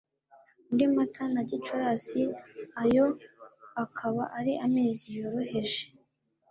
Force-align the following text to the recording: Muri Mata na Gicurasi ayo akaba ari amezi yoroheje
Muri 0.67 0.85
Mata 0.95 1.23
na 1.33 1.41
Gicurasi 1.49 2.21
ayo 2.83 3.05
akaba 3.83 4.23
ari 4.37 4.53
amezi 4.65 5.05
yoroheje 5.17 5.81